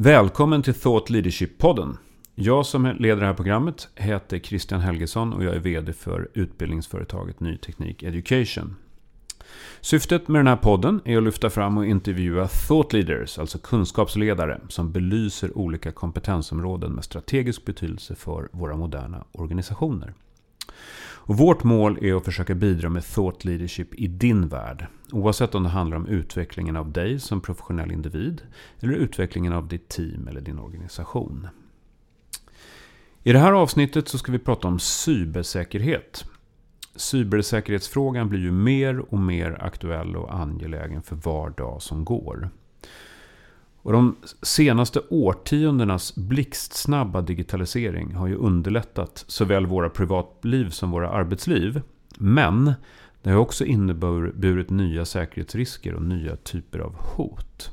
[0.00, 1.96] Välkommen till Thought Leadership-podden.
[2.34, 7.40] Jag som leder det här programmet heter Christian Helgesson och jag är vd för utbildningsföretaget
[7.40, 8.76] Ny Teknik Education.
[9.80, 14.60] Syftet med den här podden är att lyfta fram och intervjua thought leaders, alltså kunskapsledare,
[14.68, 20.14] som belyser olika kompetensområden med strategisk betydelse för våra moderna organisationer.
[21.00, 24.86] Och vårt mål är att försöka bidra med thought leadership i din värld.
[25.12, 28.42] Oavsett om det handlar om utvecklingen av dig som professionell individ
[28.80, 31.48] eller utvecklingen av ditt team eller din organisation.
[33.22, 36.24] I det här avsnittet så ska vi prata om cybersäkerhet.
[36.96, 42.50] Cybersäkerhetsfrågan blir ju mer och mer aktuell och angelägen för var dag som går.
[43.82, 51.82] Och de senaste årtiondenas blixtsnabba digitalisering har ju underlättat såväl våra privatliv som våra arbetsliv.
[52.18, 52.72] Men
[53.22, 57.70] det har också inneburit nya säkerhetsrisker och nya typer av hot.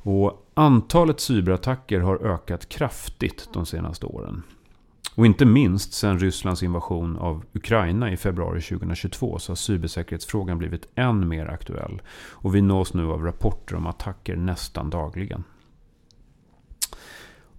[0.00, 4.42] Och antalet cyberattacker har ökat kraftigt de senaste åren.
[5.14, 10.88] Och inte minst sedan Rysslands invasion av Ukraina i februari 2022 så har cybersäkerhetsfrågan blivit
[10.94, 12.02] än mer aktuell.
[12.30, 15.44] Och vi nås nu av rapporter om attacker nästan dagligen.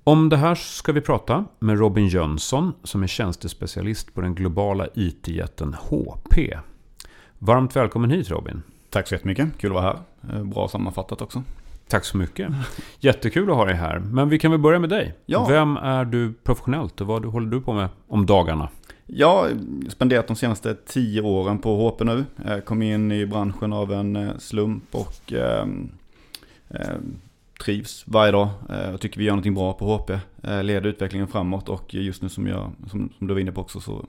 [0.03, 4.87] Om det här ska vi prata med Robin Jönsson som är tjänstespecialist på den globala
[4.95, 6.35] IT-jätten HP.
[7.41, 8.63] Varmt välkommen hit Robin.
[8.89, 10.37] Tack så jättemycket, kul att vara här.
[10.37, 11.43] Eh, bra sammanfattat också.
[11.87, 12.51] Tack så mycket.
[12.99, 13.99] Jättekul att ha dig här.
[13.99, 15.13] Men vi kan väl börja med dig.
[15.25, 15.45] Ja.
[15.49, 18.69] Vem är du professionellt och vad håller du på med om dagarna?
[19.05, 19.49] Jag har
[19.89, 22.25] spenderat de senaste tio åren på HP nu.
[22.45, 25.67] Jag kom in i branschen av en eh, slump och eh,
[26.69, 26.97] eh,
[27.63, 28.49] trivs varje dag.
[28.69, 30.09] Eh, jag tycker vi gör någonting bra på HP.
[30.43, 33.61] Eh, leder utvecklingen framåt och just nu som, jag, som, som du var inne på
[33.61, 34.05] också så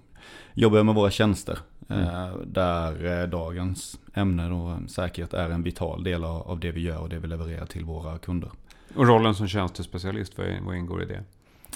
[0.55, 1.59] jobbar jag med våra tjänster.
[1.91, 2.05] Mm.
[2.05, 7.09] Eh, där dagens ämne då, säkerhet är en vital del av det vi gör och
[7.09, 8.51] det vi levererar till våra kunder.
[8.95, 11.25] Och rollen som tjänstespecialist, vad ingår i det?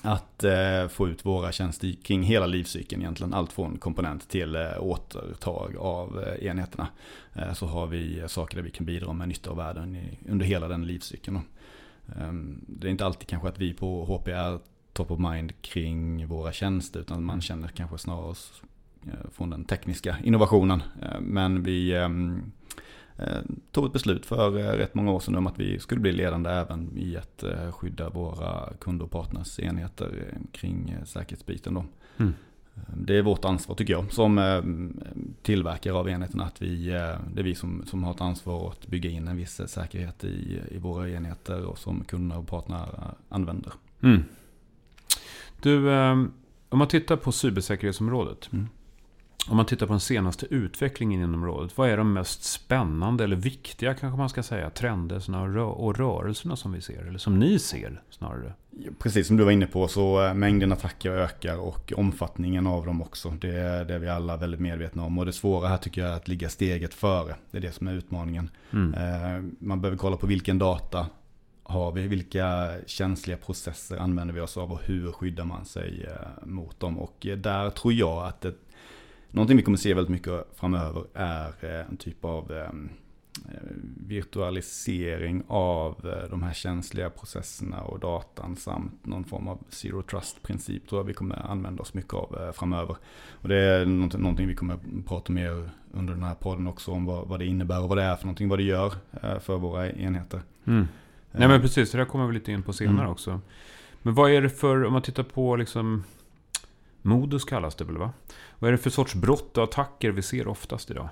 [0.03, 3.35] Att eh, få ut våra tjänster kring hela livscykeln egentligen.
[3.35, 6.87] Allt från komponent till eh, återtag av eh, enheterna.
[7.55, 10.69] så har vi saker där vi kan bidra med nytta och värden i, under hela
[10.69, 11.41] den livscykeln.
[12.21, 14.59] Ehm, det är inte alltid kanske att vi på HP är
[14.93, 18.69] top of mind kring våra tjänster utan man känner kanske snarare oss eh,
[19.33, 20.83] från den tekniska innovationen.
[21.03, 22.43] Eh, men vi ehm,
[23.17, 23.39] eh,
[23.73, 26.97] tog ett beslut för rätt många år sedan om att vi skulle bli ledande även
[26.97, 31.75] i att skydda våra kunder och partners enheter kring säkerhetsbiten.
[31.75, 31.85] Då.
[32.17, 32.35] Mm.
[32.97, 34.63] Det är vårt ansvar tycker jag som
[35.43, 36.45] tillverkare av enheterna.
[36.45, 36.87] Att vi,
[37.35, 40.61] det är vi som, som har ett ansvar att bygga in en viss säkerhet i,
[40.71, 42.89] i våra enheter och som kunder och partner
[43.29, 43.73] använder.
[44.01, 44.25] Mm.
[45.63, 46.33] Du, ehm,
[46.75, 48.53] om man tittar på cybersäkerhetsområdet.
[48.53, 48.69] Mm.
[49.49, 51.79] Om man tittar på den senaste utvecklingen inom området.
[51.79, 56.73] Vad är de mest spännande eller viktiga kanske man ska säga trenderna och rörelserna som
[56.73, 57.07] vi ser?
[57.07, 58.53] Eller som ni ser snarare?
[58.99, 63.03] Precis som du var inne på så eh, mängden attacker ökar och omfattningen av dem
[63.03, 63.31] också.
[63.41, 65.19] Det är, det är vi alla väldigt medvetna om.
[65.19, 67.35] Och det svåra här tycker jag är att ligga steget före.
[67.51, 68.51] Det är det som är utmaningen.
[68.73, 68.95] Mm.
[68.95, 71.07] Eh, man behöver kolla på vilken data
[71.63, 72.07] har vi?
[72.07, 76.99] Vilka känsliga processer använder vi oss av och hur skyddar man sig eh, mot dem?
[76.99, 78.55] Och där tror jag att det,
[79.35, 82.53] någonting vi kommer se väldigt mycket framöver är eh, en typ av
[84.07, 85.97] virtualisering av
[86.31, 91.15] de här känsliga processerna och datan samt någon form av zero trust-princip tror jag vi
[91.15, 92.97] kommer använda oss mycket av framöver.
[93.31, 97.29] Och det är någonting vi kommer prata mer under den här podden också om vad,
[97.29, 98.93] vad det innebär och vad det är för någonting, vad det gör
[99.41, 100.41] för våra enheter.
[100.65, 100.89] Mm.
[101.33, 103.11] Nej men precis, det där kommer vi lite in på senare mm.
[103.11, 103.41] också.
[104.03, 106.05] Men vad är det för, om man tittar på liksom
[107.07, 108.13] Modus kallas det väl va?
[108.59, 111.09] Vad är det för sorts brott och attacker vi ser oftast idag?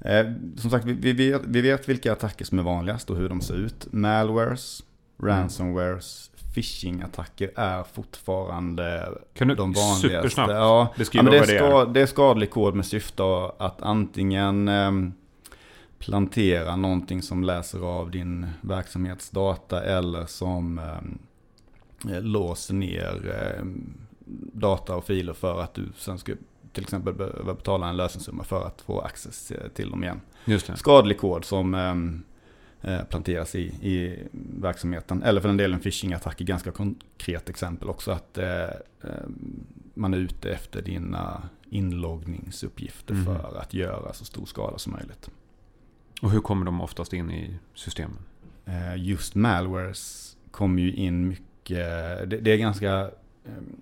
[0.00, 0.26] Eh,
[0.56, 3.40] som sagt, vi, vi, vet, vi vet vilka attacker som är vanligast och hur de
[3.40, 3.92] ser ut.
[3.92, 4.82] Malwares,
[5.18, 10.08] ransomwares, phishing-attacker är fortfarande kan du de vanligaste.
[10.08, 11.94] Supersnabbt ja, beskriva ja, det vad det är?
[11.94, 13.22] Det är skadlig kod med syfte
[13.58, 15.12] att antingen um,
[15.98, 23.64] plantera någonting som läser av din verksamhetsdata eller som eh, låser ner eh,
[24.52, 26.32] data och filer för att du sen ska
[26.74, 30.20] till exempel behöva betala en lösensumma för att få access till dem igen.
[30.44, 30.76] Just det.
[30.76, 32.22] Skadlig kod som ehm,
[32.82, 34.18] eh, planteras i, i
[34.60, 35.22] verksamheten.
[35.22, 38.10] Eller för den delen phishing-attack är ganska konkret exempel också.
[38.10, 38.62] Att eh,
[39.02, 43.24] ehm, man är ute efter dina inloggningsuppgifter mm.
[43.24, 45.30] för att göra så stor skada som möjligt.
[46.22, 48.18] Och hur kommer de oftast in i systemen?
[48.64, 51.78] Eh, just malwares kommer ju in mycket.
[52.30, 53.10] Det är ganska
[53.46, 53.76] ehm,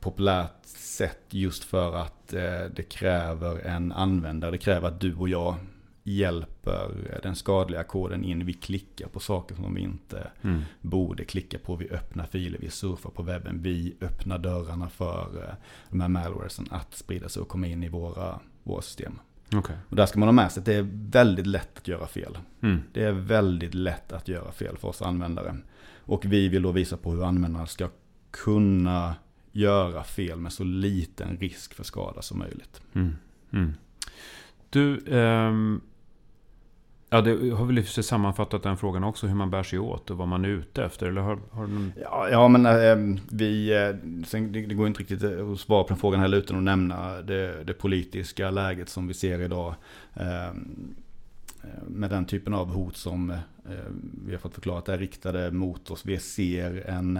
[0.00, 4.50] populärt sätt just för att eh, det kräver en användare.
[4.50, 5.54] Det kräver att du och jag
[6.02, 8.46] hjälper den skadliga koden in.
[8.46, 10.62] Vi klickar på saker som vi inte mm.
[10.80, 11.76] borde klicka på.
[11.76, 13.62] Vi öppnar filer, vi surfar på webben.
[13.62, 15.54] Vi öppnar dörrarna för eh,
[15.90, 19.18] de här malwaresen att sprida sig och komma in i våra, våra system.
[19.56, 19.76] Okay.
[19.88, 22.38] Och där ska man ha med sig att det är väldigt lätt att göra fel.
[22.62, 22.82] Mm.
[22.92, 25.56] Det är väldigt lätt att göra fel för oss användare.
[25.96, 27.88] Och vi vill då visa på hur användarna ska
[28.30, 29.14] kunna
[29.52, 32.82] göra fel med så liten risk för skada som möjligt.
[32.94, 33.16] Mm.
[33.52, 33.72] Mm.
[34.70, 35.80] Du, um,
[37.10, 40.28] ja, det har väl sammanfattat den frågan också, hur man bär sig åt och vad
[40.28, 41.06] man är ute efter.
[41.06, 41.92] Eller har, har någon...
[42.02, 45.88] ja, ja, men äh, vi, äh, sen, det, det, går inte riktigt att svara på
[45.88, 49.74] den frågan heller utan att nämna det, det politiska läget som vi ser idag.
[50.14, 50.54] Äh,
[51.86, 53.36] med den typen av hot som
[54.26, 56.06] vi har fått förklarat är riktade mot oss.
[56.06, 57.16] Vi ser en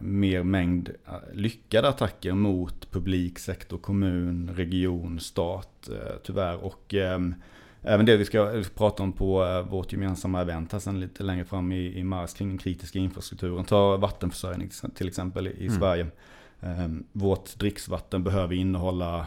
[0.00, 6.56] mer mängd eh, lyckade attacker mot publik, sektor, kommun, region, stat eh, tyvärr.
[6.56, 7.34] Och ehm,
[7.82, 11.44] även det vi ska prata om på eh, vårt gemensamma event här sen lite längre
[11.44, 13.64] fram i, i mars kring den kritiska infrastrukturen.
[13.64, 15.78] Ta vattenförsörjning till exempel i mm.
[15.78, 16.06] Sverige.
[16.60, 19.26] Ehm, vårt dricksvatten behöver innehålla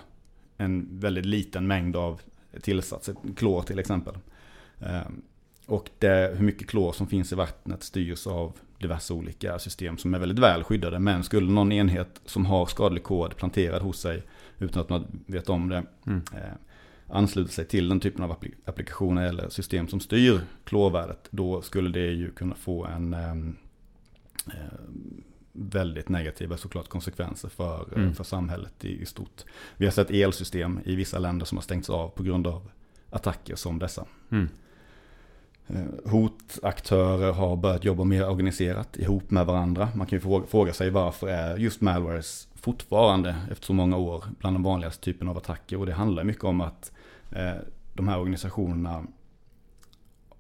[0.58, 2.22] en väldigt liten mängd av
[2.62, 4.18] tillsatser, klor till exempel.
[4.80, 5.22] Ehm,
[5.66, 8.54] och det, hur mycket klor som finns i vattnet styrs av
[8.84, 11.00] diverse olika system som är väldigt väl skyddade.
[11.00, 14.24] Men skulle någon enhet som har skadlig kod planterad hos sig
[14.60, 16.22] utan att man vet om det mm.
[16.34, 16.54] eh,
[17.08, 18.36] ansluta sig till den typen av
[18.66, 21.28] applikationer eller system som styr klorvärdet.
[21.30, 23.56] Då skulle det ju kunna få en ehm,
[24.48, 24.80] eh,
[25.52, 28.16] väldigt negativa såklart konsekvenser för, eh, mm.
[28.16, 29.44] för samhället i, i stort.
[29.78, 32.72] Vi har sett elsystem i vissa länder som har stängts av på grund av
[33.10, 34.06] attacker som dessa.
[34.32, 34.50] Mm.
[35.74, 39.90] Eh, hotaktörer har börjat jobba mer organiserat ihop med varandra.
[39.96, 44.56] Man kan ju fråga sig varför är just malwares fortfarande efter så många år bland
[44.56, 45.80] de vanligaste typerna av attacker.
[45.80, 46.92] Och det handlar mycket om att
[47.32, 47.54] eh,
[47.94, 49.04] de här organisationerna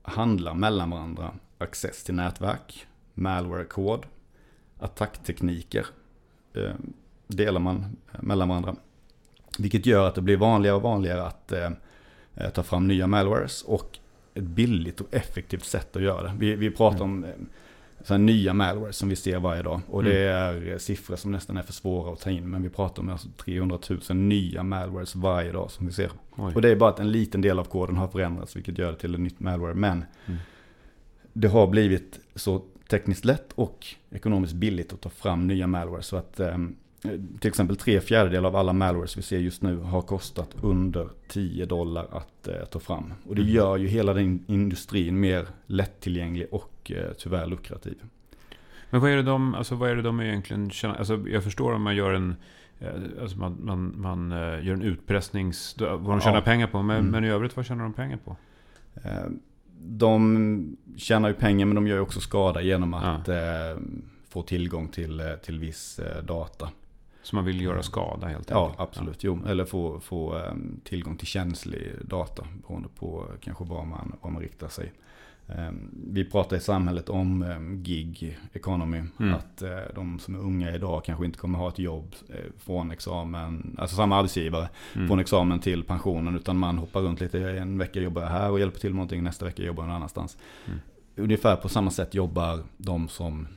[0.01, 1.31] handlar mellan varandra.
[1.57, 4.05] Access till nätverk, malware-kod,
[4.79, 5.85] attacktekniker
[6.53, 6.73] eh,
[7.27, 8.75] delar man eh, mellan varandra.
[9.59, 11.69] Vilket gör att det blir vanligare och vanligare att eh,
[12.53, 13.99] ta fram nya malwares och
[14.33, 16.33] ett billigt och effektivt sätt att göra det.
[16.37, 17.11] Vi, vi pratar mm.
[17.11, 17.31] om eh,
[18.03, 19.81] så nya malware som vi ser varje dag.
[19.87, 20.13] Och mm.
[20.13, 22.49] det är siffror som nästan är för svåra att ta in.
[22.49, 26.11] Men vi pratar om alltså 300 000 nya malwares varje dag som vi ser.
[26.35, 26.53] Oj.
[26.55, 28.97] Och det är bara att en liten del av koden har förändrats vilket gör det
[28.97, 29.73] till en nytt malware.
[29.73, 30.39] Men mm.
[31.33, 36.01] det har blivit så tekniskt lätt och ekonomiskt billigt att ta fram nya malware.
[36.01, 36.75] Så att um,
[37.39, 41.65] till exempel tre fjärdedelar av alla malwares vi ser just nu har kostat under 10
[41.65, 43.13] dollar att eh, ta fram.
[43.27, 43.53] Och det mm.
[43.53, 47.97] gör ju hela den industrin mer lättillgänglig och eh, tyvärr lukrativ.
[48.93, 50.95] Men vad är det de, alltså vad är det de egentligen tjänar?
[50.95, 52.35] Alltså jag förstår om man gör en,
[52.79, 52.89] eh,
[53.21, 56.41] alltså man, man, man eh, gör en utpressnings, vad de tjänar ja.
[56.41, 56.81] pengar på.
[56.81, 57.11] Men, mm.
[57.11, 58.35] men i övrigt vad tjänar de pengar på?
[59.03, 59.25] Eh,
[59.79, 63.75] de tjänar ju pengar men de gör ju också skada genom att ja.
[64.29, 66.69] få tillgång till, till viss data.
[67.23, 68.75] Så man vill göra skada helt enkelt?
[68.77, 69.23] Ja, absolut.
[69.23, 74.31] Jo, eller få, få um, tillgång till känslig data beroende på kanske var man, var
[74.31, 74.93] man riktar sig.
[75.47, 79.03] Um, vi pratar i samhället om um, gig economy.
[79.19, 79.33] Mm.
[79.33, 82.91] Att uh, de som är unga idag kanske inte kommer ha ett jobb uh, från
[82.91, 85.07] examen, alltså samma arbetsgivare, mm.
[85.07, 86.35] från examen till pensionen.
[86.35, 87.49] Utan man hoppar runt lite.
[87.49, 89.23] En vecka jobbar jag här och hjälper till med någonting.
[89.23, 90.37] Nästa vecka jobbar jag någon annanstans.
[90.65, 90.79] Mm.
[91.15, 93.47] Ungefär på samma sätt jobbar de som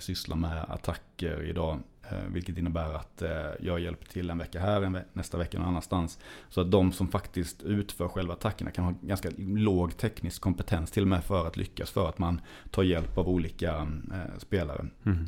[0.00, 1.78] sysslar med attacker idag.
[2.10, 6.18] Eh, vilket innebär att eh, jag hjälper till en vecka här, nästa vecka någon annanstans.
[6.48, 11.02] Så att de som faktiskt utför själva attackerna kan ha ganska låg teknisk kompetens till
[11.02, 11.90] och med för att lyckas.
[11.90, 14.86] För att man tar hjälp av olika eh, spelare.
[15.06, 15.26] Mm.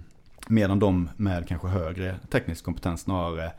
[0.49, 3.53] Medan de med kanske högre teknisk kompetens snarare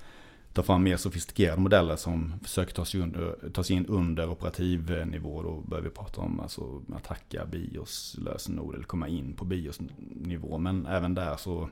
[0.53, 5.43] tar fram mer sofistikerade modeller som försöker ta sig, under, ta sig in under operativnivå.
[5.43, 9.79] Då börjar vi prata om alltså, att hacka BIOS lösenord eller komma in på BIOS
[10.09, 10.57] nivå.
[10.57, 11.69] Men även där så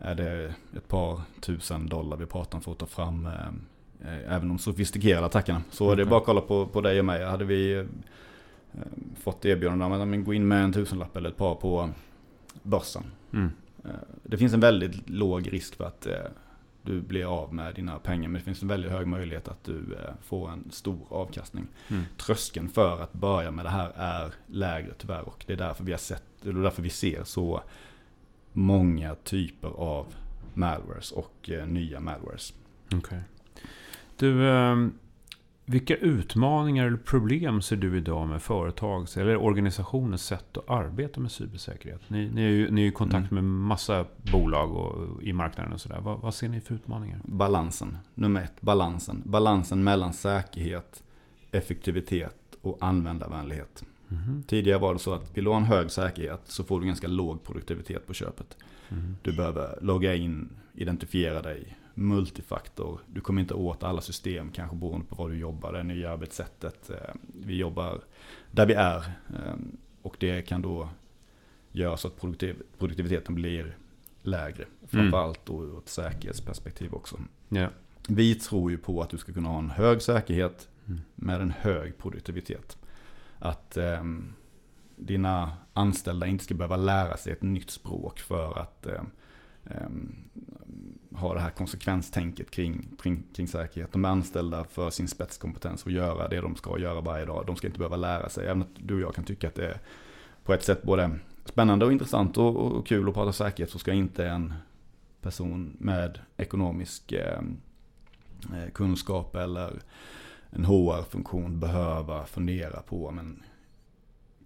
[0.00, 4.48] är det ett par tusen dollar vi pratar om för att ta fram eh, även
[4.48, 5.62] de sofistikerade attackerna.
[5.70, 5.96] Så okay.
[5.96, 7.24] det är bara att kolla på, på dig och mig.
[7.24, 7.84] Hade vi eh,
[9.20, 11.90] fått erbjudande om att gå in med en tusenlapp eller ett par på
[12.62, 13.02] börsen.
[13.32, 13.50] Mm.
[13.84, 13.90] Eh,
[14.22, 16.06] det finns en väldigt låg risk för att
[16.82, 18.28] du blir av med dina pengar.
[18.28, 21.66] Men det finns en väldigt hög möjlighet att du får en stor avkastning.
[21.88, 22.02] Mm.
[22.16, 25.22] Tröskeln för att börja med det här är lägre tyvärr.
[25.22, 27.62] Och det är därför vi har sett, det är därför vi ser så
[28.52, 30.06] många typer av
[30.54, 32.54] malwares och eh, nya malwares.
[32.96, 33.18] Okay.
[34.16, 34.76] Du, eh,
[35.64, 41.32] vilka utmaningar eller problem ser du idag med företags eller organisationers sätt att arbeta med
[41.32, 42.00] cybersäkerhet?
[42.08, 43.34] Ni, ni är, ju, ni är i kontakt mm.
[43.34, 46.00] med massa bolag och, i marknaden och sådär.
[46.00, 47.20] Vad, vad ser ni för utmaningar?
[47.24, 47.98] Balansen.
[48.14, 49.22] Nummer ett, balansen.
[49.24, 51.02] Balansen mellan säkerhet
[51.52, 53.84] effektivitet och användarvänlighet.
[54.12, 54.42] Mhm.
[54.46, 57.08] Tidigare var det så att vill du ha en hög säkerhet så får du ganska
[57.08, 58.56] låg produktivitet på köpet.
[58.88, 59.16] Mhm.
[59.22, 63.00] Du behöver logga in, identifiera dig, multifaktor.
[63.06, 66.90] Du kommer inte åt alla system, kanske beroende på var du jobbar, det nya arbetssättet.
[66.90, 66.96] Eh,
[67.44, 68.00] Vi jobbar
[68.50, 68.96] där vi är
[69.28, 69.54] eh,
[70.02, 70.88] och det kan då
[71.72, 73.76] göra så att produktiv- produktiviteten blir
[74.22, 74.64] lägre.
[74.88, 77.16] Framförallt då ur ett säkerhetsperspektiv också.
[77.48, 77.68] Ja.
[78.08, 81.00] Vi tror ju på att du ska kunna ha en hög säkerhet Mm.
[81.14, 82.76] med en hög produktivitet.
[83.44, 84.04] Att eh,
[84.96, 89.02] dina anställda inte ska behöva lära sig ett nytt språk för att eh,
[89.64, 89.88] eh,
[91.14, 93.92] ha det här konsekvenstänket kring, kring, kring säkerhet.
[93.92, 97.46] De är anställda för sin spetskompetens och göra det de ska göra varje dag.
[97.46, 98.46] De ska inte behöva lära sig.
[98.46, 99.80] Även att du och jag kan tycka att det är
[100.44, 103.92] på ett sätt både spännande och intressant och, och kul att prata säkerhet så ska
[103.92, 104.54] inte en
[105.20, 107.56] person med ekonomisk ehm,
[108.54, 109.72] eh, kunskap eller
[110.52, 113.42] en HR-funktion behöva fundera på men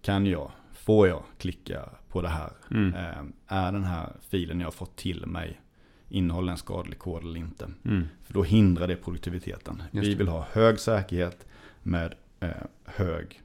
[0.01, 2.51] kan jag, får jag klicka på det här?
[2.71, 2.93] Mm.
[2.93, 5.61] Eh, Är den här filen jag fått till mig
[6.09, 7.69] innehåller en skadlig kod eller inte?
[7.85, 8.05] Mm.
[8.23, 9.83] För då hindrar det produktiviteten.
[9.91, 10.17] Just Vi det.
[10.17, 11.45] vill ha hög säkerhet
[11.83, 12.49] med eh,
[12.85, 13.41] hög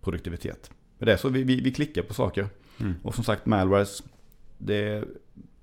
[0.00, 0.70] produktivitet.
[0.98, 2.48] Det är det, så vi, vi, vi klickar på saker.
[2.80, 2.94] Mm.
[3.02, 4.02] Och som sagt, malwares,
[4.58, 5.04] det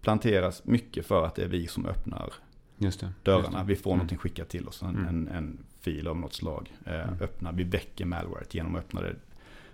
[0.02, 2.34] planteras mycket för att det är vi som öppnar
[2.78, 3.06] Just det.
[3.06, 3.60] Just dörrarna.
[3.60, 3.66] det.
[3.66, 3.98] Vi får Mm.
[3.98, 5.08] någonting skickat till oss, en, Mm.
[5.08, 6.74] en, en fil av något slag.
[6.86, 7.22] Eh, Mm.
[7.22, 9.16] öppnar, vi väcker malwaret genom att öppna det.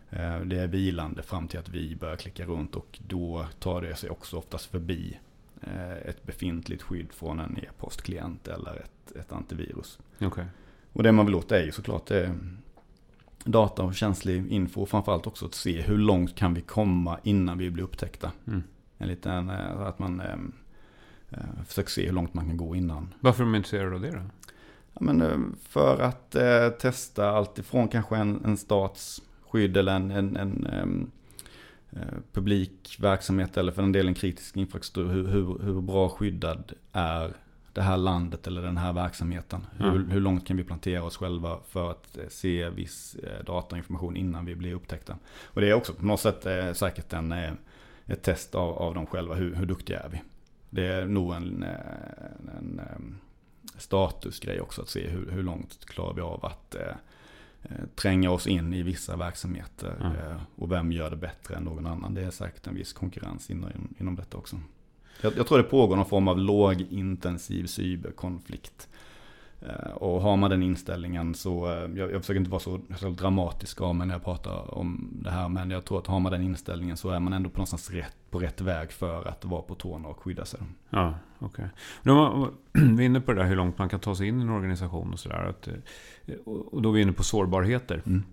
[0.10, 3.96] Eh, det är vilande fram till att vi börjar klicka runt och då tar det
[3.96, 5.20] sig också oftast förbi
[5.62, 10.00] eh, ett befintligt skydd från en e-postklient eller ett, ett antivirus.
[10.22, 10.46] Okej.
[10.94, 12.32] Och det man vill åt är ju såklart eh,
[13.44, 14.86] data och känslig info.
[14.86, 18.32] Framförallt också att se hur långt kan vi komma innan vi blir upptäckta.
[18.48, 18.64] Mm.
[18.98, 20.22] En liten, eh, att man
[21.34, 23.14] eh, försöker se hur långt man kan gå innan.
[23.20, 24.22] Varför är de intresserade av det då?
[24.94, 25.38] Ja, men, eh,
[25.70, 30.66] för att eh, testa allt ifrån kanske en, en stats skydd eller en, en, en
[30.66, 31.12] ehm,
[31.92, 35.14] eh, publik verksamhet eller för en del en kritisk infrastruktur.
[35.14, 37.34] Hur, hur, hur bra skyddad är
[37.74, 39.68] det här landet eller den här verksamheten?
[39.78, 40.10] Hur, Mm.
[40.10, 43.78] hur långt kan vi plantera oss själva för att eh, se viss eh, data och
[43.78, 45.18] information innan vi blir upptäckta?
[45.46, 47.52] Och det är också på något sätt eh, säkert en, eh,
[48.06, 49.36] ett test av, av dem själva.
[49.36, 50.22] Hur, hur duktiga är vi?
[50.74, 51.70] Det är nog en, eh,
[52.58, 53.16] en, ehm,
[53.78, 56.96] statusgrej också att se hur, hur långt klarar vi av att eh,
[57.64, 59.96] eh, tränga oss in i vissa verksamheter.
[60.02, 60.12] Mm.
[60.12, 62.14] Eh, och vem gör det bättre än någon annan.
[62.14, 64.60] Det är säkert en viss konkurrens inom, inom detta också.
[65.22, 68.90] Jag, jag tror det pågår någon form av lågintensiv cyberkonflikt.
[69.68, 73.10] Eh, och har man den inställningen så, eh, jag, jag försöker inte vara så, så
[73.10, 75.50] dramatisk av mig när jag pratar om det här.
[75.50, 78.16] Men jag tror att har man den inställningen så är man ändå på någonstans rätt,
[78.30, 80.60] på rätt väg för att vara på tårna och skydda sig.
[80.90, 81.66] Ja, okej.
[82.04, 82.88] Okay.
[82.96, 84.50] Vi är inne på det där hur långt man kan ta sig in i en
[84.50, 85.54] organisation och sådär.
[86.26, 88.02] eh, Och då är vi inne på sårbarheter.
[88.06, 88.24] Mm.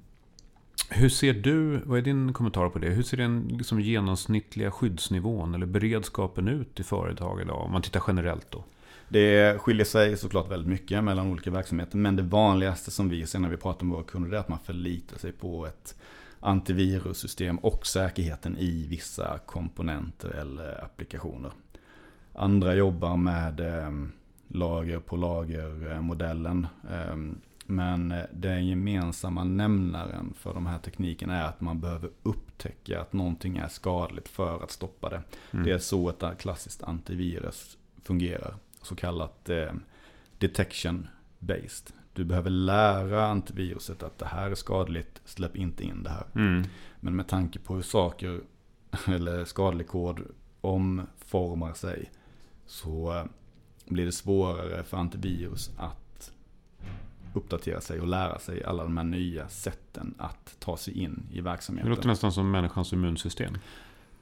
[0.92, 2.88] Hur ser du, vad är din kommentar på det?
[2.88, 7.64] Hur ser den liksom genomsnittliga skyddsnivån eller beredskapen ut i företag idag?
[7.64, 8.64] Om man tittar generellt då.
[9.12, 11.96] Det skiljer sig såklart väldigt mycket mellan olika verksamheter.
[11.96, 14.58] Men det vanligaste som vi ser när vi pratar med våra kunder är att man
[14.58, 15.94] förlitar sig på ett
[16.40, 21.50] antivirussystem och säkerheten i vissa komponenter eller applikationer.
[22.34, 23.90] Andra jobbar med eh,
[24.48, 26.66] lager på lager-modellen.
[26.90, 27.16] Eh,
[27.66, 33.56] men den gemensamma nämnaren för de här teknikerna är att man behöver upptäcka att någonting
[33.56, 35.22] är skadligt för att stoppa det.
[35.50, 35.64] Mm.
[35.64, 38.54] Det är så ett klassiskt antivirus fungerar.
[38.82, 39.72] Så kallat eh,
[40.38, 41.08] detection
[41.38, 41.92] based.
[42.12, 46.26] Du behöver lära antiviruset att det här är skadligt, släpp inte in det här.
[46.34, 46.64] Mm.
[47.00, 48.40] Men med tanke på hur saker,
[49.06, 50.20] eller skadlig kod,
[50.60, 52.10] omformar sig
[52.66, 53.24] så eh,
[53.86, 56.32] blir det svårare för antivirus att
[57.34, 61.36] uppdatera sig och lära sig alla de här nya sätten att ta sig in i
[61.36, 61.90] Det verksamheten.
[61.90, 63.54] låter nästan som människans immunsystem.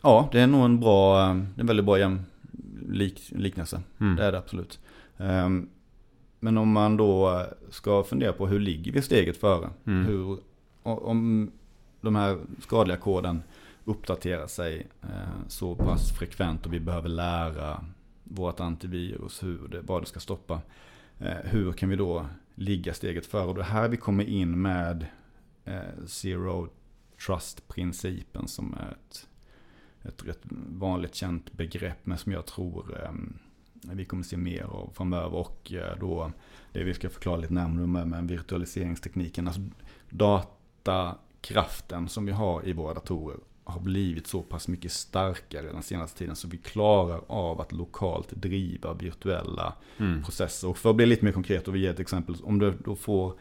[0.00, 2.22] Ja, det är nog en bra, det är en väldigt bra jäm,
[2.88, 3.82] lik, liknelse.
[4.00, 4.16] Mm.
[4.16, 4.78] Det är det absolut.
[5.16, 5.68] Ehm,
[6.40, 9.70] Men om man då ska fundera på hur ligger vi steget före?
[9.86, 10.06] Mm.
[10.06, 10.38] Hur,
[10.82, 11.50] om
[12.00, 13.42] de här skadliga koden
[13.84, 17.84] uppdaterar sig eh, så pass frekvent och vi behöver lära
[18.24, 20.60] vårt antivirus hur det, vad det ska stoppa.
[21.18, 23.46] Eh, Hur kan vi då ligga steget före?
[23.46, 25.06] Och det här vi kommer in med
[25.64, 26.68] eh, Zero
[27.26, 29.28] Trust-principen som är ett,
[30.02, 30.40] ett rätt
[30.78, 33.12] vanligt känt begrepp men som jag tror eh,
[33.92, 35.34] vi kommer se mer av framöver.
[35.34, 36.32] Och eh, då
[36.72, 39.46] det vi ska förklara lite närmare med, med virtualiseringstekniken.
[39.48, 39.60] Alltså
[40.10, 46.18] datakraften som vi har i våra datorer har blivit så pass mycket starkare den senaste
[46.18, 50.22] tiden så vi klarar av att lokalt driva virtuella Mm.
[50.22, 50.68] processer.
[50.68, 52.36] Och för att bli lite mer konkret och vi ger ett exempel.
[52.42, 53.34] Om du då får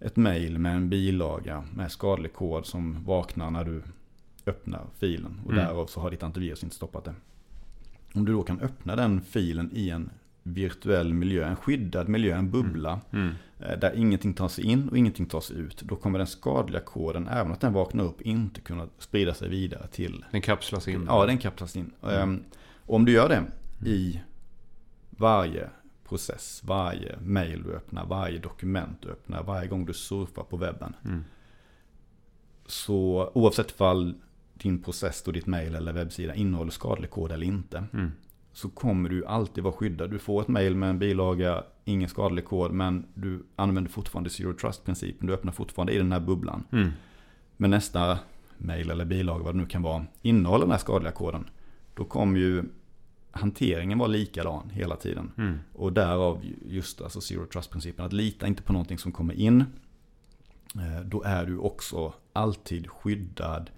[0.00, 3.82] ett mail med en bilaga med skadlig kod som vaknar när du
[4.46, 5.40] öppnar filen.
[5.44, 5.64] Och Mm.
[5.64, 7.14] därav så har ditt antivirus inte stoppat det.
[8.14, 10.10] Om du då kan öppna den filen i en
[10.42, 13.00] virtuell miljö, en skyddad miljö, en bubbla.
[13.12, 13.34] Mm.
[13.60, 15.82] eh, Där ingenting tar sig in och ingenting tar sig ut.
[15.82, 19.86] Då kommer den skadliga koden, även att den vaknar upp, inte kunna sprida sig vidare
[19.88, 21.04] till Den kapslas in.
[21.08, 21.90] Ja, den kapslas in.
[22.02, 22.14] Mm.
[22.22, 22.42] Ehm,
[22.86, 23.44] Och om du gör det
[23.90, 24.20] i
[25.10, 25.70] varje
[26.08, 30.94] process, varje mail du öppnar, varje dokument du öppnar, varje gång du surfar på webben.
[31.04, 31.24] Mm.
[32.66, 34.14] Så oavsett fall
[34.58, 37.84] din process och ditt mail eller webbsida innehåller skadlig kod eller inte.
[37.92, 38.12] Mm.
[38.52, 40.10] Så kommer du alltid vara skyddad.
[40.10, 44.52] Du får ett mail med en bilaga, ingen skadlig kod, men du använder fortfarande zero
[44.52, 45.26] trust-principen.
[45.26, 46.64] Du öppnar fortfarande i den här bubblan.
[46.72, 46.90] Mm.
[47.56, 48.18] Men nästa
[48.58, 51.44] mail eller bilaga, vad det nu kan vara, innehåller den här skadliga koden.
[51.94, 52.64] Då kommer ju
[53.30, 55.32] hanteringen vara likadan hela tiden.
[55.38, 55.58] Mm.
[55.72, 58.04] Och därav just alltså zero trust-principen.
[58.04, 59.60] Att lita inte på någonting som kommer in.
[60.74, 63.70] Eh, Då är du också alltid skyddad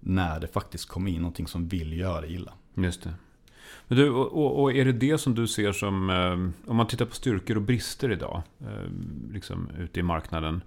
[0.00, 2.52] när det faktiskt kommer in någonting som vill göra dig illa.
[2.74, 3.14] Just det.
[3.88, 7.04] Men du, och, och- är det det som du ser som, eh, om man tittar
[7.04, 8.90] på styrkor och brister idag, eh,
[9.32, 10.62] liksom ute i marknaden,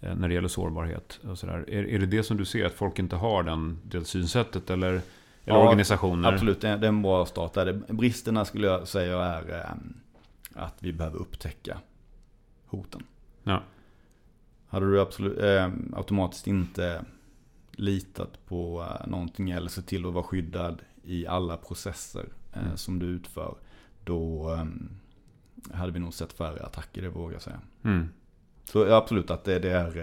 [0.00, 1.64] eh, när det gäller sårbarhet och sådär.
[1.68, 4.88] Är, är det det som du ser, att folk inte har den, det synsättet eller,
[4.88, 5.02] eller
[5.44, 6.32] Ja, organisationer?
[6.32, 7.66] Absolut, det är det en bra start där.
[7.66, 9.74] Det- Bristerna skulle jag säga är
[10.54, 11.78] att vi behöver upptäcka
[12.66, 13.02] hoten.
[13.42, 13.62] Ja.
[14.68, 17.04] Hade du absolut, eh, automatiskt inte
[17.78, 22.76] litat på eh, någonting eller sett till att vara skyddad i alla processer eh, Mm.
[22.76, 23.54] som du utför.
[24.04, 24.64] Då eh,
[25.76, 27.60] hade vi nog sett färre attacker, det vågar jag säga.
[27.84, 28.08] Mm.
[28.64, 29.98] Så absolut att det, det är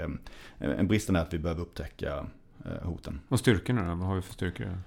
[0.60, 2.25] eh, en bristen är att vi behöver upptäcka
[2.65, 3.20] eh, hoten.
[3.27, 3.96] Och styrkorna då?
[3.96, 4.77] Vad har vi för styrkor?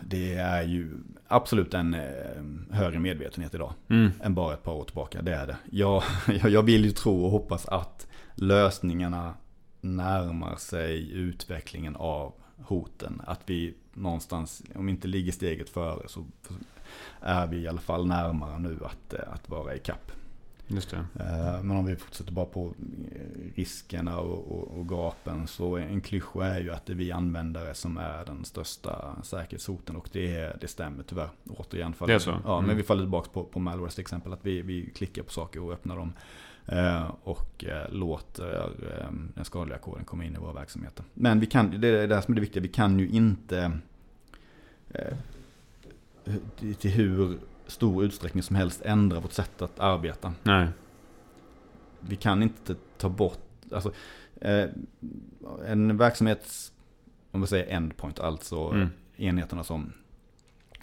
[0.00, 0.90] Det är ju
[1.28, 2.00] absolut en eh,
[2.70, 3.72] högre medvetenhet idag.
[3.88, 4.10] Mm.
[4.22, 5.22] än bara ett par år tillbaka.
[5.22, 5.56] Det är det.
[5.70, 9.34] Jag, jag vill ju tro och hoppas att lösningarna
[9.80, 13.22] närmar sig utvecklingen av hoten.
[13.26, 16.26] Att vi någonstans, om inte ligger steget före, så
[17.20, 20.12] är vi i alla fall närmare nu att, eh, att vara i kapp.
[20.70, 20.96] Just det.
[20.96, 22.74] Eh, Men om vi fortsätter bara på
[23.14, 23.20] eh,
[23.54, 27.74] riskerna och, och, och gapen så en klyscha är ju att det är vi användare
[27.74, 31.28] som är den största säkerhetshoten och det, det stämmer tyvärr.
[31.50, 32.36] Återigen faller, Det är så?
[32.44, 32.66] Ja, Mm.
[32.68, 34.32] men vi faller tillbaka på, på malwares till exempel.
[34.32, 36.12] Att vi, vi klickar på saker och öppnar dem.
[36.68, 41.04] Eh, Och eh, låter eh, den skadliga koden komma in i våra verksamheter.
[41.14, 43.72] Men vi kan, det är det som är det viktiga, vi kan ju inte
[46.78, 50.32] till- hur stor utsträckning som helst ändra vårt sätt att arbeta.
[50.42, 50.68] Nej.
[52.00, 53.40] Vi kan inte ta bort,
[53.72, 53.92] alltså
[55.66, 56.72] en verksamhets,
[57.30, 58.88] om vi säger endpoint, alltså Mm.
[59.16, 59.92] enheterna som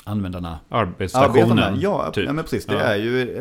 [0.06, 1.80] användarna Arbetsstationen.
[1.80, 2.26] Ja, typ.
[2.26, 2.66] ja, men precis.
[2.66, 2.80] Det Ja.
[2.80, 3.36] är ju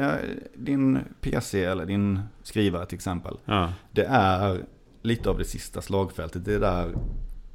[0.57, 3.37] din PC eller din skrivare till exempel.
[3.45, 3.73] Ja.
[3.93, 4.65] Det är
[5.03, 6.45] lite av det sista slagfältet.
[6.45, 6.95] Det är där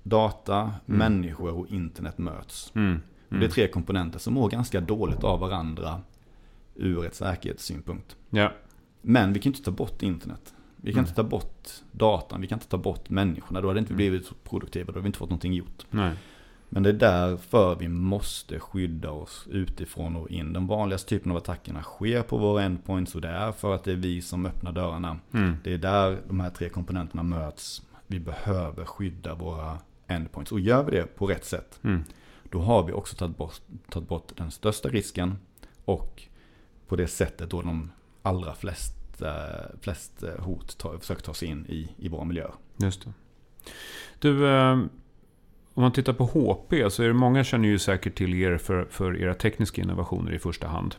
[0.03, 2.71] data, människor och internet möts.
[2.75, 3.01] Mm.
[3.29, 6.01] Och Det är tre komponenter som mår ganska dåligt av varandra
[6.75, 8.15] ur ett säkerhetssynpunkt.
[8.29, 8.51] Ja.
[9.01, 10.53] Men vi kan inte ta bort internet.
[10.75, 11.03] Vi kan Mm.
[11.09, 13.61] inte ta bort datan, vi kan inte ta bort människorna.
[13.61, 13.97] Då hade inte Mm.
[13.97, 15.85] blivit produktiva, då hade vi inte fått någonting gjort.
[15.89, 16.13] Nej.
[16.69, 20.53] Men det är därför vi måste skydda oss utifrån och in.
[20.53, 23.91] Den vanligaste typen av attackerna sker på våra endpoints och det är för att det
[23.91, 25.19] är vi som öppnar dörrarna.
[25.33, 25.55] Mm.
[25.63, 27.81] Det är där de här tre komponenterna möts.
[28.07, 29.77] Vi behöver skydda våra
[30.07, 30.51] endpoints.
[30.51, 32.03] Och gör vi det på rätt sätt, Mm.
[32.49, 35.37] då har vi också tagit bort, tagit bort den största risken.
[35.85, 36.23] Och
[36.87, 41.47] på det sättet då de allra flest, eh, flest eh, hot tar, försöker ta sig
[41.47, 42.53] in i, i våra miljöer.
[42.77, 43.13] Just det.
[44.19, 44.79] Du, eh,
[45.79, 48.87] om man tittar på HP så är det många känner ju säkert till er för,
[48.89, 50.95] för era tekniska innovationer i första hand.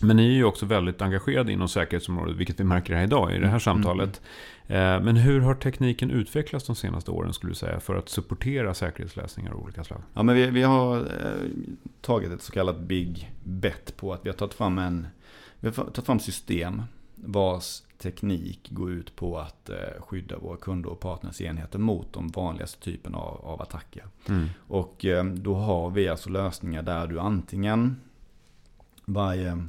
[0.00, 3.38] Men ni är ju också väldigt engagerade inom säkerhetsområdet, vilket vi märker här idag i
[3.38, 4.20] det här Mm, samtalet.
[4.66, 8.74] Eh, Men hur har tekniken utvecklats de senaste åren skulle du säga för att supportera
[8.74, 10.00] säkerhetsläsningar av olika slag?
[10.14, 11.48] Ja, men vi, vi har eh,
[12.00, 15.06] tagit ett så kallat big bet på att vi har tagit fram en
[15.60, 16.82] vi har tagit fram system
[17.14, 22.28] vars teknik går ut på att eh, skydda våra kunder och partners enheter mot de
[22.28, 24.06] vanligaste typerna av, av attacker.
[24.28, 24.48] Mm.
[24.68, 28.00] Och eh, då har vi alltså lösningar där du antingen
[29.04, 29.68] varje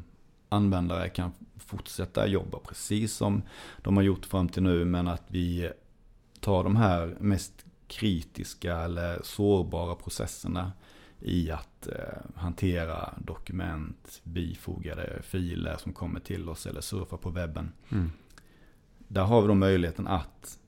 [0.50, 3.42] användare kan fortsätta jobba precis som
[3.82, 5.72] de har gjort fram till nu men att vi
[6.40, 10.72] tar de här mest kritiska eller sårbara processerna
[11.20, 11.96] i att eh,
[12.36, 17.72] hantera dokument, bifogade filer som kommer till oss eller surfa på webben.
[17.90, 18.12] Mm.
[19.14, 20.60] Där har vi då möjligheten att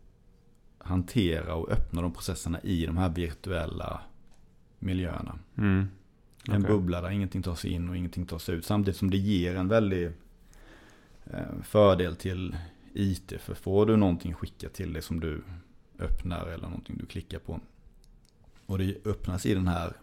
[0.78, 4.02] hantera och öppna de processerna i de här virtuella
[4.80, 5.40] miljöerna.
[5.58, 5.88] Mm.
[6.52, 8.66] En bubbla där ingenting tar sig in och ingenting tar sig ut.
[8.66, 10.06] Samtidigt som det ger en väldig
[11.26, 12.58] eh, fördel till
[12.94, 13.34] IT.
[13.40, 15.42] För får du någonting skickat till dig som du
[16.00, 17.60] öppnar eller någonting du klickar på.
[18.66, 19.94] Och det öppnas i den här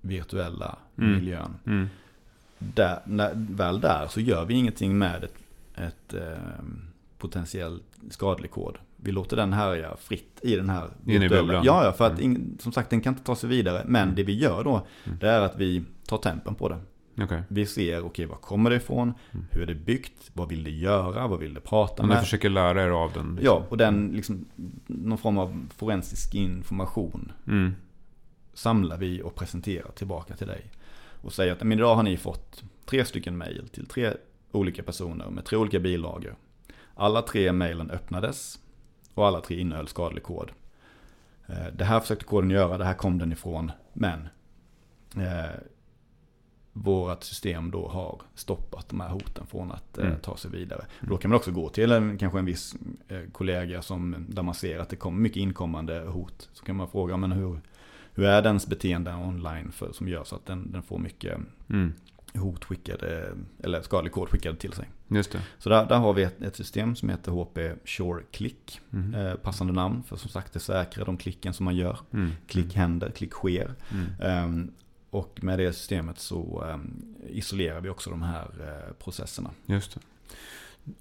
[0.00, 1.12] virtuella Mm.
[1.12, 1.54] miljön.
[1.66, 1.88] Mm.
[2.58, 5.34] Där, när, väl där så gör vi ingenting med ett,
[5.74, 6.62] ett eh,
[7.20, 8.78] potentiellt skadlig kod.
[8.96, 11.64] Vi låter den härja fritt i den här i virtuella- bubblan.
[11.64, 12.22] Ja, ja, för att Mm.
[12.36, 13.82] ing, som sagt den kan inte ta sig vidare.
[13.86, 15.18] Men det vi gör då, Mm.
[15.18, 16.78] det är att vi tar tempen på det.
[17.22, 17.42] Okej.
[17.48, 19.14] Vi ser, okej, var kommer det ifrån?
[19.32, 19.46] Mm.
[19.50, 20.30] Hur är det byggt?
[20.32, 21.26] Vad vill det göra?
[21.26, 22.22] Vad vill det prata Om ni med?
[22.24, 23.26] försöker lära er av den.
[23.36, 23.44] liksom.
[23.44, 24.44] Ja, och den liksom,
[24.86, 27.72] någon form av forensisk information Mm.
[28.54, 30.62] samlar vi och presenterar tillbaka till dig.
[31.22, 34.12] Och säger att men idag har ni fått tre stycken mejl till tre
[34.52, 36.34] olika personer med tre olika bilagor.
[37.00, 38.58] Alla tre mejlen öppnades
[39.14, 40.50] och alla tre innehöll skadlig kod.
[41.48, 43.72] Eh, Det här försökte koden göra, det här kom den ifrån.
[43.92, 44.28] Men
[45.16, 45.50] eh,
[46.72, 50.20] vårt system då har stoppat de här hoten från att eh, Mm.
[50.20, 50.84] ta sig vidare.
[51.00, 52.74] Då kan man också gå till en, kanske en viss
[53.08, 56.48] eh, kollega som, där man ser att det kommer mycket inkommande hot.
[56.52, 57.60] Så kan man fråga, men hur,
[58.14, 61.38] hur är dens beteende online för, som gör så att den, den får mycket
[61.70, 61.92] Mm.
[62.34, 64.88] Hot skickade, eller skadlig kod skickad till sig.
[65.08, 65.42] Just det.
[65.58, 68.80] Så där, där har vi ett, ett system som heter HP Sure Click.
[68.92, 69.14] Mm.
[69.14, 71.98] Eh, passande namn, för som sagt det säkrar de klicken som man gör.
[72.12, 72.30] Mm.
[72.46, 73.74] Klick händer, klick sker.
[73.92, 74.06] Mm.
[74.20, 74.72] Ehm,
[75.10, 79.50] och med det systemet så ehm, isolerar vi också de här eh, processerna.
[79.66, 80.00] Just det.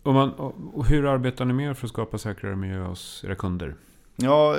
[0.04, 0.32] Och, man,
[0.74, 3.76] och hur arbetar ni mer för att skapa säkrare miljö hos era kunder?
[4.22, 4.58] Ja,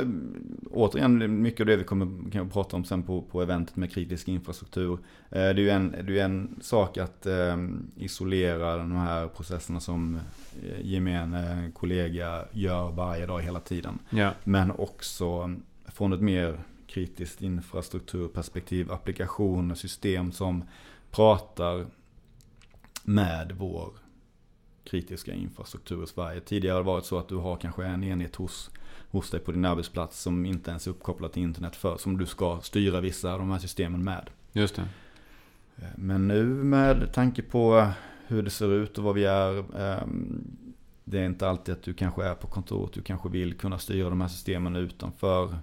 [0.70, 4.28] återigen mycket av det vi kommer kan prata om sen på, på eventet med kritisk
[4.28, 4.92] infrastruktur.
[4.92, 4.98] Eh,
[5.30, 7.56] Det är ju en, det är en sak att eh,
[7.96, 10.14] isolera de här processerna som
[10.62, 13.98] eh, gemene kollega gör varje dag hela tiden.
[14.10, 14.30] Ja.
[14.44, 15.54] Men också
[15.86, 20.64] från ett mer kritiskt infrastrukturperspektiv, applikationer, system som
[21.10, 21.86] pratar
[23.04, 23.92] med vår
[24.84, 26.40] kritiska infrastruktur i Sverige.
[26.40, 28.70] Tidigare har det varit så att du har kanske en enhet hos,
[29.10, 32.26] hos dig på din arbetsplats som inte ens är uppkopplad till internet för, som du
[32.26, 34.30] ska styra vissa av de här systemen med.
[34.52, 34.88] Just det.
[35.96, 37.88] Men nu med tanke på
[38.26, 39.78] hur det ser ut och vad vi är.
[39.80, 40.46] ehm,
[41.04, 42.92] Det är inte alltid att du kanske är på kontoret.
[42.92, 45.58] Du kanske vill kunna styra de här systemen utanför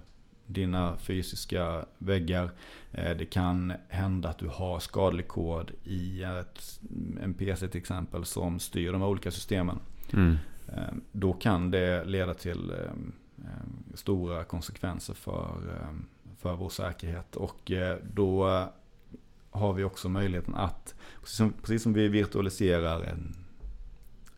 [0.46, 2.50] dina fysiska väggar.
[2.92, 6.80] Eh, Det kan hända att du har skadlig kod i ett,
[7.22, 9.78] en PC till exempel som styr de här olika systemen.
[10.12, 10.36] Mm.
[10.68, 12.92] Eh, Då kan det leda till eh, eh,
[13.98, 15.88] stora konsekvenser för, eh,
[16.38, 17.36] för vår säkerhet.
[17.36, 18.44] Och eh, då
[19.50, 23.36] har vi också möjligheten att, precis som, precis som vi virtualiserar en,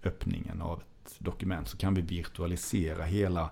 [0.05, 3.51] öppningen av ett dokument, så kan vi virtualisera hela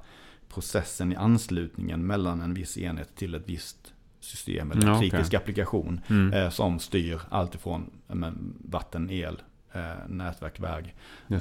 [0.49, 6.01] processen i anslutningen mellan en viss enhet till ett visst system eller en kritisk applikation
[6.09, 6.33] Mm.
[6.33, 8.31] eh, som styr allt ifrån eh,
[8.65, 9.43] vatten, el,
[9.73, 10.95] eh, nätverk, väg.
[11.29, 11.35] Eh,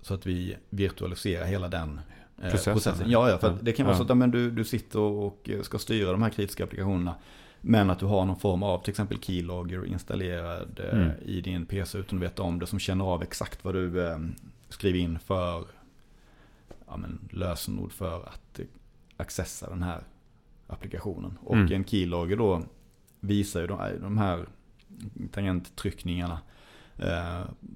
[0.00, 2.00] Så att vi virtualiserar hela den
[2.50, 2.72] Processen.
[2.74, 3.10] processen.
[3.10, 3.56] Ja, ja, för Ja.
[3.62, 6.30] det kan vara så att men du, du sitter och eh, ska styra de här
[6.30, 7.14] kritiska applikationerna.
[7.60, 11.10] Men att du har någon form av till exempel keylogger installerad eh, Mm.
[11.24, 12.66] i din PC utan att veta om det.
[12.66, 14.18] Som känner av exakt vad du eh,
[14.68, 15.64] skriver in för
[16.86, 18.64] ja, men, lösenord för att eh,
[19.16, 20.02] accessa den här
[20.66, 21.38] applikationen.
[21.44, 21.72] Och Mm.
[21.72, 22.62] en keylogger då
[23.20, 24.46] visar ju de, de här
[25.32, 26.38] tangenttryckningarna eh,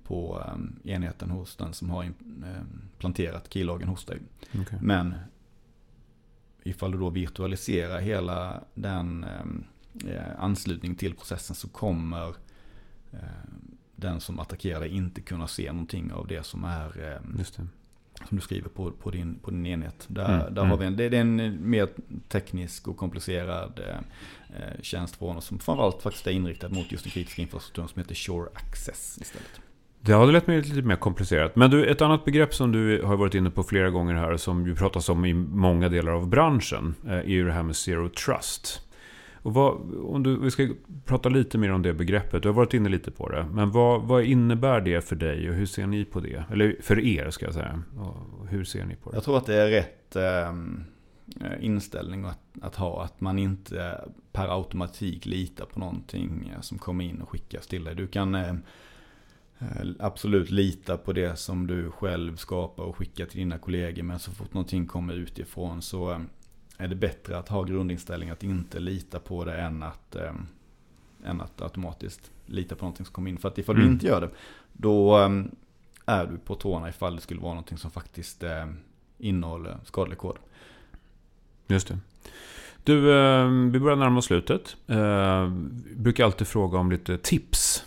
[0.05, 2.11] på eh, enheten hos den som har eh,
[2.99, 4.19] planterat keyloggen hos dig.
[4.61, 4.79] Okej.
[4.83, 5.15] Men
[6.63, 9.25] ifall du då virtualiserar hela den
[10.05, 12.29] eh, anslutning till processen så kommer
[13.13, 13.21] eh,
[13.97, 17.69] den som attackerar dig inte kunna se någonting av det som är eh, det.
[18.29, 20.05] Som du skriver på, på, din, på din enhet.
[20.09, 20.71] Där, Mm, där mm.
[20.71, 21.89] har vi en, det, det är en mer
[22.29, 23.97] teknisk och komplicerad eh,
[24.61, 28.03] eh, tjänst från oss som framförallt faktiskt är inriktad mot just den kritiska infrastrukturen som
[28.03, 29.61] heter Shore Access istället.
[30.01, 31.57] Det hade lät mig lite mer komplicerat.
[31.57, 34.67] Men du, ett annat begrepp som du har varit inne på flera gånger här, som
[34.67, 38.09] ju pratas om i många delar av branschen, eh, är ju det här med Zero
[38.09, 38.86] Trust.
[39.47, 40.69] Och vad, om du, vi ska
[41.05, 42.43] prata lite mer om det begreppet.
[42.43, 43.47] Du har varit inne lite på det.
[43.53, 46.45] Men vad, vad innebär det för dig och hur ser ni på det?
[46.53, 47.83] Eller för er ska jag säga.
[47.99, 49.17] Och hur ser ni på det?
[49.17, 50.55] Jag tror att det är rätt eh,
[51.61, 53.05] inställning att, att ha.
[53.05, 54.01] Att man inte
[54.33, 57.95] per automatik litar på någonting eh, som kommer in och skickas till dig.
[57.95, 58.55] Du kan eh,
[59.59, 64.03] eh, absolut lita på det som du själv skapar och skickar till dina kollegor.
[64.03, 66.29] Men så fort någonting kommer utifrån så ehm,
[66.77, 70.33] är det bättre att ha grundinställning att inte lita på det än att, eh,
[71.25, 73.39] än att automatiskt lita på någonting som kommer in.
[73.39, 73.87] För att ifall Mm.
[73.87, 74.31] du inte gör det,
[74.73, 75.31] då eh,
[76.07, 78.67] är du på tårna ifall det skulle vara någonting som faktiskt eh,
[79.19, 80.37] innehåller skadlig kod.
[81.67, 81.99] Just det.
[82.85, 84.77] Du, eh, vi börjar närma oss slutet.
[84.87, 85.49] Eh,
[85.97, 87.85] brukar alltid fråga om lite tips.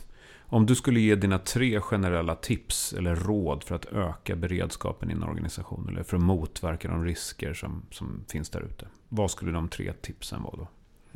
[0.51, 5.13] Om du skulle ge dina tre generella tips eller råd för att öka beredskapen i
[5.13, 8.87] en organisation eller för att motverka de risker som, som finns där ute.
[9.09, 10.67] Vad skulle de tre tipsen vara då?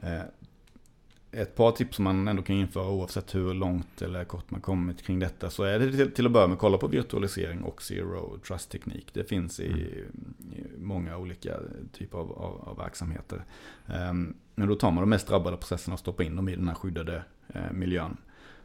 [0.07, 0.21] Eh,
[1.31, 5.03] ett par tips som man ändå kan införa oavsett hur långt eller kort man kommit
[5.03, 8.39] kring detta så är det till, att börja med att kolla på virtualisering och zero
[8.47, 9.07] trust teknik.
[9.13, 10.33] Det finns i, mm.
[10.51, 11.57] i många olika
[11.91, 13.45] typer av, av, av verksamheter.
[13.87, 16.67] Ehm, men då tar man de mest drabbade processerna och stoppar in dem i den
[16.67, 18.17] här skyddade eh, miljön.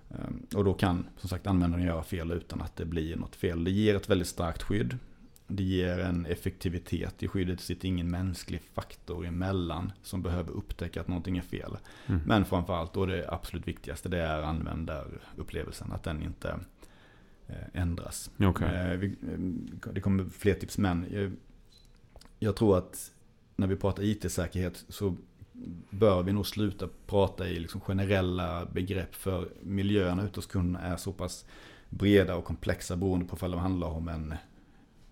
[0.08, 3.64] Um, och då kan som sagt användaren göra fel utan att det blir något fel.
[3.64, 4.98] Det ger ett väldigt starkt skydd.
[5.46, 7.58] Det ger en effektivitet i skyddet.
[7.58, 11.76] Det sitter ingen mänsklig faktor emellan som behöver upptäcka att någonting är fel.
[12.06, 12.20] Mm.
[12.26, 15.92] Men framförallt, och det absolut viktigaste, det är användarupplevelsen.
[15.92, 16.60] Att den inte
[17.46, 18.30] eh, ändras.
[18.38, 18.74] Okay.
[18.74, 19.38] Eh, eh,
[19.92, 21.06] det kommer fler tips, men
[22.38, 23.12] jag tror att
[23.56, 25.16] när vi pratar IT-säkerhet så
[25.90, 30.96] bör vi nog sluta prata i liksom generella begrepp för miljöerna ute hos kunderna är
[30.96, 31.46] så pass
[31.88, 34.34] breda och komplexa beroende på om det handlar om en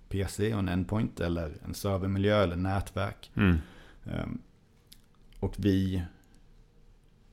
[0.09, 3.31] PC och en endpoint eller en servermiljö eller nätverk.
[3.35, 3.57] Mm.
[4.05, 4.39] Um,
[5.41, 6.03] och vi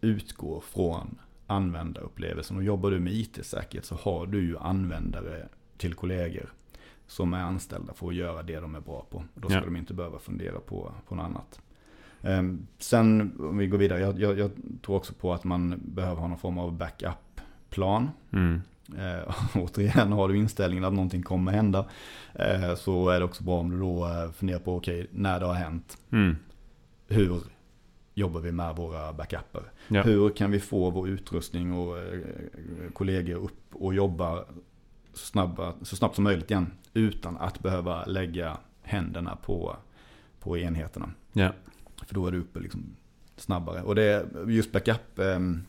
[0.01, 2.57] utgår från användarupplevelsen.
[2.57, 5.47] Och jobbar du med IT-säkerhet så har du ju användare
[5.77, 6.53] till kollegor
[7.07, 9.23] som är anställda för att göra det de är bra på.
[9.35, 9.65] Då ska ja.
[9.65, 11.61] de inte behöva fundera på, på något annat.
[12.25, 16.21] Um, sen om vi går vidare, jag, jag, jag, tror också på att man behöver
[16.21, 18.09] ha någon form av backup-plan.
[18.31, 18.61] Mm.
[18.97, 21.85] Eh, återigen, har du inställningen att någonting kommer hända
[22.33, 25.39] eh, så är det också bra om du då eh, funderar på, okej, okay, när
[25.39, 26.35] det har hänt, mm.
[27.07, 27.41] hur
[28.13, 29.63] jobbar vi med våra backuper?
[29.87, 30.01] Ja.
[30.01, 32.19] Hur kan vi få vår utrustning och eh,
[32.93, 34.43] kollegor upp och jobba
[35.13, 39.75] så, snabba, så snabbt som möjligt igen utan att behöva lägga händerna på,
[40.39, 41.09] på enheterna.
[41.33, 41.51] Ja.
[42.05, 42.95] För då är du uppe liksom
[43.35, 43.81] snabbare.
[43.81, 45.63] Och det just backup ehm,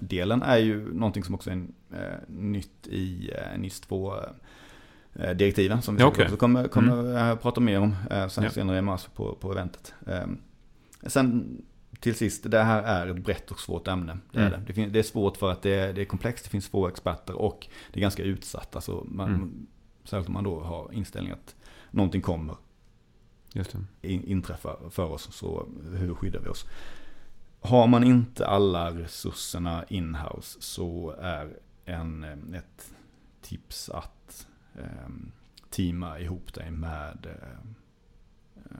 [0.00, 4.14] delen är ju någonting som också är eh, nytt i eh, NIS 2
[5.14, 6.24] eh, direktiven som vi okay.
[6.24, 7.38] också kommer, kommer mm.
[7.38, 7.94] prata mer om
[8.30, 8.50] sen, ja.
[8.50, 9.94] senare i mars på, på eventet.
[10.06, 10.26] Eh,
[11.06, 11.56] sen
[12.00, 14.18] till sist, det här är ett brett och svårt ämne.
[14.32, 14.60] Det är, mm.
[14.66, 14.72] det.
[14.72, 17.34] Det, det är svårt för att det är, det är komplext, det finns få experter
[17.34, 18.76] och det är ganska utsatt.
[18.76, 19.66] Alltså man, mm.
[20.04, 21.54] Särskilt om man då har inställningen att
[21.90, 22.56] någonting kommer
[24.02, 25.28] in, inträffa för oss.
[25.32, 26.66] Så hur skyddar vi oss?
[27.60, 32.94] Har man inte alla resurserna inhouse så är en, eh, ett
[33.42, 35.08] tips att eh,
[35.70, 37.58] teama ihop dig med eh,
[38.56, 38.76] eh,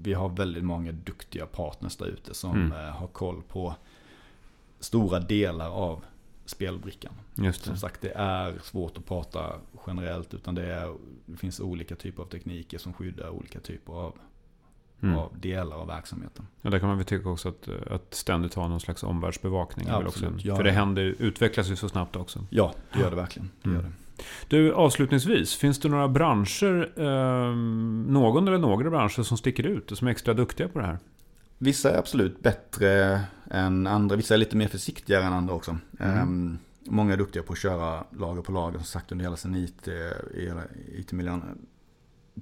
[0.00, 2.72] vi har väldigt många duktiga partners där ute som mm.
[2.72, 3.74] eh, har koll på
[4.80, 6.04] stora delar av
[6.46, 7.12] spelbrickan.
[7.34, 7.66] Just det.
[7.66, 9.52] Som sagt, det är svårt att prata
[9.86, 10.94] generellt utan det, är,
[11.26, 14.18] det finns olika typer av tekniker som skyddar olika typer av
[15.02, 15.16] mm.
[15.18, 16.46] av delar av verksamheten.
[16.62, 19.86] Ja, där kan man väl tycka också att, att ständigt ha någon slags omvärldsbevakning.
[19.88, 20.56] Ja, också, ja.
[20.56, 22.44] För det händer, utvecklas ju så snabbt också.
[22.50, 23.50] Ja, det gör det verkligen.
[23.62, 23.80] Det mm.
[23.80, 23.92] gör det.
[24.48, 27.56] Du, avslutningsvis, finns det några branscher, eh,
[28.12, 30.98] någon eller några branscher som sticker ut och som är extra duktiga på det här?
[31.58, 35.78] Vissa är absolut bättre än andra, vissa är lite mer försiktigare än andra också.
[36.00, 36.52] Mm.
[36.52, 36.58] Eh,
[36.92, 39.88] många är duktiga på att köra lager på lager, som sagt under hela sin IT,
[40.92, 41.66] IT-miljön.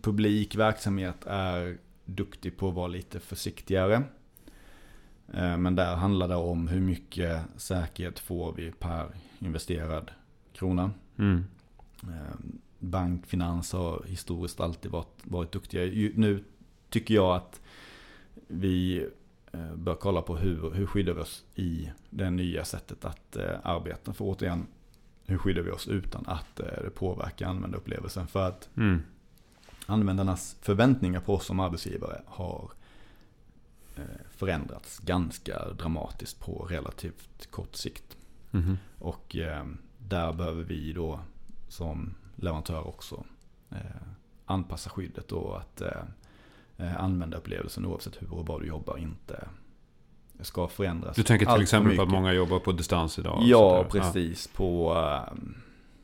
[0.03, 4.03] Publik verksamhet är duktig på att vara lite försiktigare.
[5.33, 9.07] Eh, men där handlar det om hur mycket säkerhet får vi per
[9.39, 10.11] investerad
[10.53, 10.91] krona.
[11.19, 11.45] Mm.
[12.03, 12.37] Eh,
[12.79, 16.11] bank, finans har historiskt alltid varit, varit duktiga.
[16.17, 16.45] Nu
[16.91, 17.61] tycker jag att
[18.49, 19.07] vi
[19.53, 24.13] eh, bör kolla på hur, hur skyddar vi oss i det nya sättet att arbeta.
[24.13, 24.67] För återigen,
[25.27, 28.27] hur skyddar vi oss utan att det påverkar användarupplevelsen?
[28.27, 29.03] För att mm
[29.87, 32.71] användarnas förväntningar på oss som arbetsgivare har
[33.97, 38.17] eh, förändrats ganska dramatiskt på relativt kort sikt.
[38.53, 38.77] Mm.
[38.99, 39.65] Och eh,
[39.99, 41.21] där behöver vi då
[41.69, 43.25] som leverantör också
[43.71, 43.79] eh,
[44.47, 45.83] anpassa skyddet och att
[46.99, 49.49] använda upplevelsen oavsett hur och var du jobbar inte
[50.41, 51.17] ska förändras.
[51.17, 53.39] Du tänker till exempel på att många jobbar på distans idag?
[53.43, 54.49] Ja, precis.
[54.53, 54.57] Ja.
[54.57, 54.97] På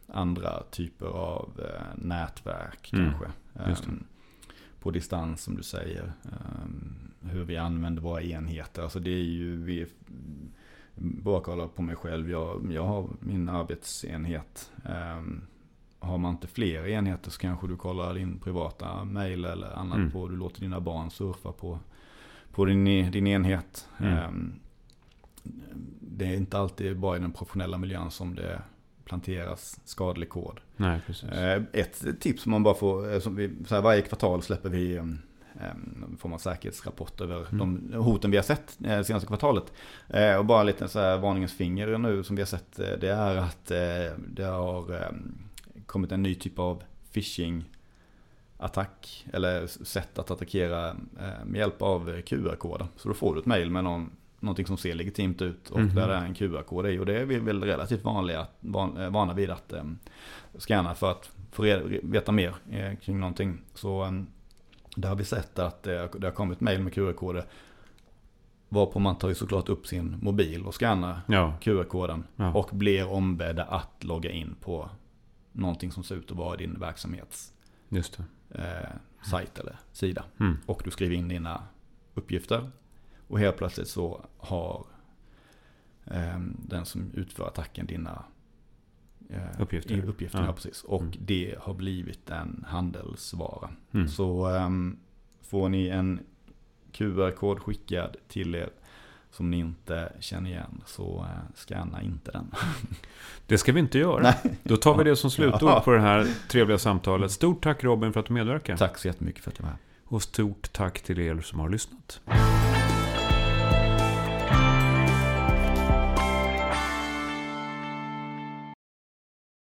[0.07, 1.61] andra typer av
[1.95, 3.13] nätverk mm.
[3.55, 3.89] kanske.
[3.89, 4.05] Um,
[4.81, 6.13] på distans som du säger.
[6.23, 8.83] Um, hur vi använder våra enheter.
[8.83, 9.87] Alltså det är ju, vi,
[10.95, 12.31] bara kolla på mig själv.
[12.31, 14.73] Jag, jag har min arbetsenhet.
[16.01, 20.11] Har man inte fler enheter så kanske du kollar din privata mail eller annat mm.
[20.11, 20.29] på.
[20.29, 21.79] Du låter dina barn surfa på,
[22.53, 23.89] på din, din enhet.
[23.99, 24.25] Mm.
[24.25, 24.61] Um,
[26.01, 28.63] det är inte alltid bara i den professionella miljön som det
[29.05, 30.61] planteras skadlig kod.
[30.77, 31.29] Nej, precis.
[31.29, 34.69] Eh, ett tips som man bara får, eh, som vi, så här, varje kvartal släpper
[34.69, 35.23] vi en
[36.19, 37.59] form av säkerhetsrapport över mm.
[37.91, 39.73] de hoten vi har sett eh, senaste kvartalet.
[40.09, 43.37] Eh, och bara lite så här varningens finger nu som vi har sett, det är
[43.37, 43.67] att
[44.17, 45.13] det har
[45.91, 47.65] kommit en ny typ av phishing
[48.57, 50.97] attack eller sätt att attackera
[51.45, 52.87] med hjälp av QR-koder.
[52.97, 55.95] Så då får du ett mail med någon, någonting som ser legitimt ut och mm.
[55.95, 56.99] där det är en QR-kod i.
[56.99, 59.99] Och det är vi väl relativt vanliga, van, vana vid att um,
[60.59, 61.63] scanna för att få
[62.03, 62.55] veta mer
[63.01, 63.59] kring någonting.
[63.75, 64.25] Så
[64.97, 67.45] där har vi sett att det har kommit mail med QR-koder.
[68.69, 71.55] Varpå man tar ju såklart upp sin mobil och scannar ja.
[71.61, 72.25] QR-koden.
[72.37, 72.53] Ja.
[72.55, 74.91] Och blir ombedda att logga in på
[75.53, 77.53] någonting som ser ut att vara din verksamhets
[77.89, 78.19] Just
[78.51, 78.89] eh,
[79.31, 80.25] sajt eller sida.
[80.41, 80.57] Mm.
[80.67, 81.63] Och du skriver in dina
[82.15, 82.71] uppgifter.
[83.29, 84.87] Och helt plötsligt så har
[86.05, 88.25] eh, den som utför attacken dina
[89.33, 90.05] Eh, uppgifter.
[90.09, 90.53] uppgifter ja.
[90.53, 90.83] precis.
[90.85, 91.15] Och mm.
[91.19, 93.71] det har blivit en handelsvara.
[93.93, 94.09] Mm.
[94.09, 94.99] Så um,
[95.41, 96.21] får ni en
[96.93, 98.71] QR-kod skickad till er
[99.33, 102.51] som ni inte känner igen så uh, scanna inte den.
[103.47, 104.23] Det ska vi inte göra.
[104.23, 104.59] Nej.
[104.63, 107.31] Då tar vi det som slutord på det här trevliga samtalet.
[107.31, 108.77] Stort tack Robin för att du medverkar.
[108.77, 109.79] Tack så jättemycket för att jag var här.
[110.05, 112.21] Och stort tack till er som har lyssnat.